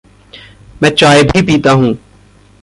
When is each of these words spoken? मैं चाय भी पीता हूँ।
मैं 0.83 0.89
चाय 0.89 1.23
भी 1.23 1.41
पीता 1.41 1.71
हूँ। 1.71 1.97